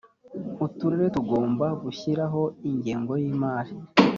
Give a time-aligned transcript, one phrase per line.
[0.65, 3.73] uturere tugomba gushyiraho ingengo y ‘imari.